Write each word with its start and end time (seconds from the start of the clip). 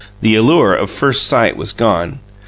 The 0.21 0.33
allure 0.33 0.73
of 0.73 0.89
first 0.89 1.27
sight 1.27 1.55
was 1.55 1.73
gone. 1.73 2.17